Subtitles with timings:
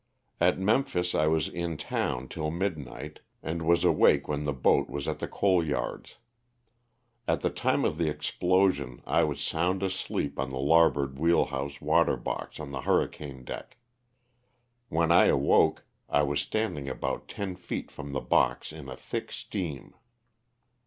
[0.39, 5.07] At Memphis I was in town till midnight, and was awake when the boat was
[5.07, 6.15] at the coal yards.
[7.27, 12.17] At the time of the explosion I was sound asleep on the larboard wheelhouse water
[12.17, 13.77] box on the hurricane deck.
[14.89, 19.31] When I awoke I was standing about ten feet from the box in a thick
[19.31, 19.93] steam.